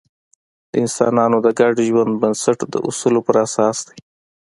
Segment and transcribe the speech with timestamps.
[0.71, 3.97] د انسانانو د ګډ ژوند بنسټ د اصولو پر اساس دی.